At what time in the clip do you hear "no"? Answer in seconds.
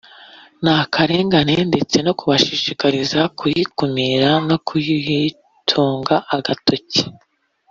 2.05-2.13, 4.49-4.57